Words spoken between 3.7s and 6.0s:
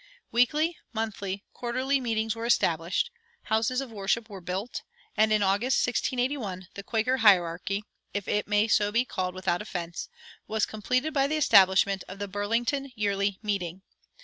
of worship were built; and in August,